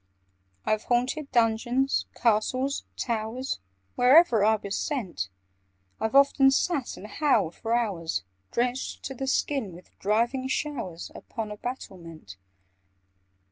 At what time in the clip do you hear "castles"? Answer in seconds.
2.15-2.85